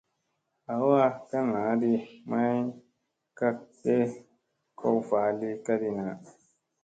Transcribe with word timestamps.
Ɦawa 0.67 1.03
ka 1.29 1.37
naa 1.51 1.73
ɗi 1.81 1.91
may 2.29 2.57
kak 3.37 3.57
ge 3.81 3.95
ko 4.79 4.89
vaa 5.07 5.29
li 5.39 5.49
ka 5.65 5.73
di 5.81 5.89
na. 5.97 6.05